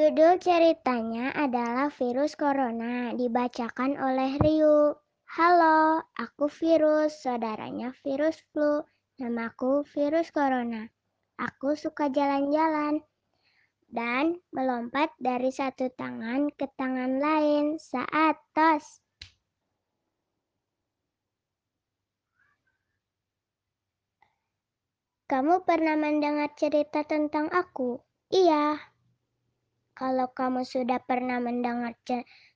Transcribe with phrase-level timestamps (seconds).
[0.00, 4.96] Judul ceritanya adalah Virus Corona, dibacakan oleh Ryu.
[5.36, 8.80] Halo, aku Virus, saudaranya virus flu.
[9.20, 10.88] Namaku Virus Corona.
[11.36, 13.04] Aku suka jalan-jalan
[13.92, 19.04] dan melompat dari satu tangan ke tangan lain saat tos.
[25.28, 28.00] Kamu pernah mendengar cerita tentang aku?
[28.32, 28.89] Iya,
[30.00, 31.92] kalau kamu sudah pernah mendengar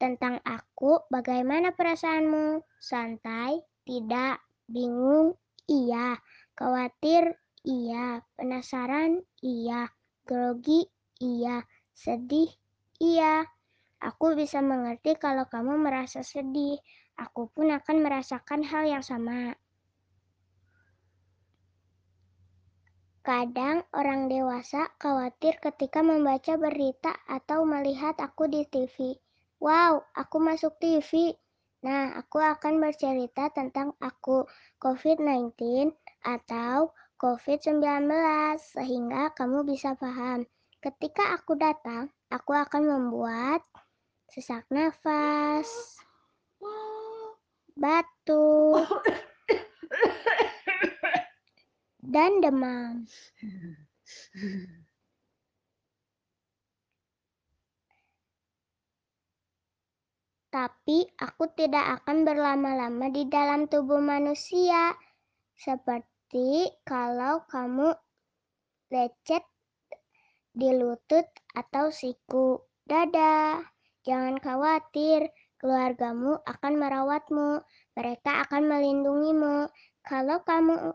[0.00, 2.64] tentang aku, bagaimana perasaanmu?
[2.80, 3.60] Santai?
[3.84, 4.40] Tidak?
[4.72, 5.36] Bingung?
[5.68, 6.16] Iya.
[6.56, 7.36] Khawatir?
[7.60, 8.24] Iya.
[8.40, 9.20] Penasaran?
[9.44, 9.84] Iya.
[10.24, 10.88] Grogi?
[11.20, 11.60] Iya.
[11.92, 12.48] Sedih?
[12.96, 13.44] Iya.
[14.00, 16.80] Aku bisa mengerti kalau kamu merasa sedih.
[17.20, 19.52] Aku pun akan merasakan hal yang sama.
[23.26, 29.18] Kadang orang dewasa khawatir ketika membaca berita atau melihat aku di TV.
[29.58, 31.34] Wow, aku masuk TV.
[31.82, 34.46] Nah, aku akan bercerita tentang aku
[34.78, 35.90] COVID-19
[36.22, 37.82] atau COVID-19
[38.62, 40.46] sehingga kamu bisa paham.
[40.78, 43.58] Ketika aku datang, aku akan membuat
[44.30, 45.98] sesak nafas,
[47.74, 48.86] batuk,
[52.06, 53.04] dan demam.
[60.56, 64.96] Tapi aku tidak akan berlama-lama di dalam tubuh manusia.
[65.52, 67.92] Seperti kalau kamu
[68.88, 69.44] lecet
[70.56, 72.56] di lutut atau siku.
[72.88, 73.60] Dadah,
[74.06, 75.28] jangan khawatir,
[75.60, 77.60] keluargamu akan merawatmu.
[77.92, 79.68] Mereka akan melindungimu.
[80.06, 80.94] Kalau kamu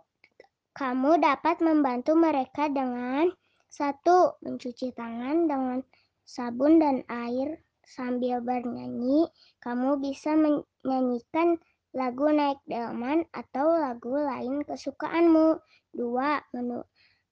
[0.72, 3.27] kamu dapat membantu mereka dengan
[3.72, 5.80] satu, mencuci tangan dengan
[6.23, 9.28] sabun dan air sambil bernyanyi.
[9.59, 11.59] Kamu bisa menyanyikan
[11.91, 15.59] lagu naik delman atau lagu lain kesukaanmu.
[15.91, 16.40] Dua,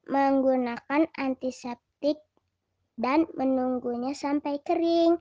[0.09, 2.19] menggunakan antiseptik
[2.99, 5.15] dan menunggunya sampai kering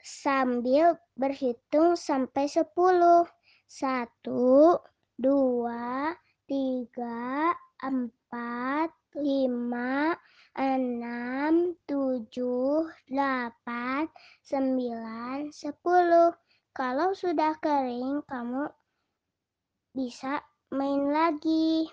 [0.00, 3.28] sambil berhitung sampai sepuluh.
[3.68, 4.80] Satu,
[5.20, 6.12] dua,
[6.44, 10.12] tiga, empat, lima,
[10.54, 14.06] enam, tujuh, delapan,
[14.44, 16.30] sembilan, sepuluh.
[16.74, 18.66] Kalau sudah kering, kamu
[19.94, 20.42] bisa
[20.74, 21.86] main lagi.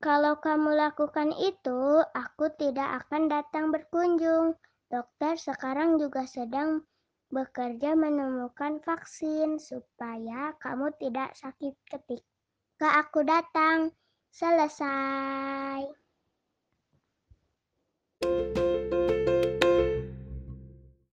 [0.00, 4.56] Kalau kamu lakukan itu, aku tidak akan datang berkunjung.
[4.88, 6.82] Dokter sekarang juga sedang
[7.30, 13.94] bekerja menemukan vaksin supaya kamu tidak sakit ketika aku datang.
[14.30, 15.99] Selesai.